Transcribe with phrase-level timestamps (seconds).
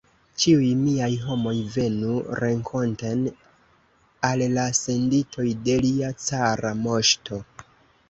[0.43, 3.23] Ĉiuj miaj homoj venu renkonten
[4.33, 7.45] al la senditoj de lia cara moŝto!